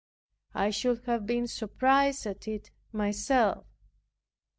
I 0.55 0.71
should 0.71 1.03
have 1.05 1.27
been 1.27 1.45
surprised 1.47 2.25
at 2.25 2.47
it 2.47 2.71
myself. 2.91 3.67